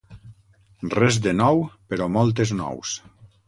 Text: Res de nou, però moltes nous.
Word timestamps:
Res 0.93 1.21
de 1.27 1.35
nou, 1.41 1.63
però 1.95 2.11
moltes 2.17 2.59
nous. 2.65 2.99